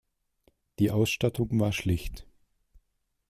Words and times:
Die 0.79 0.89
Ausstattung 0.89 1.59
war 1.59 1.71
schlicht. 1.71 2.25